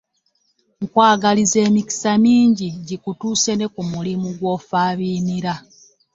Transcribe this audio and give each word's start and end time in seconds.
Nkwagaliza 0.83 1.57
emikisa 1.67 2.11
mingi 2.25 2.67
gikutuuse 2.87 3.51
ne 3.55 3.67
ku 3.73 3.81
mulimu 3.91 4.27
gw'ofaabiinira. 4.39 5.53